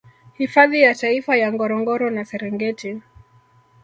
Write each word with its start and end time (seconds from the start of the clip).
Hifadhi 0.37 0.81
ya 0.81 0.95
Taifa 0.95 1.35
ya 1.37 1.51
Ngorongoro 1.53 2.09
na 2.09 2.25
Serengeti 2.25 3.01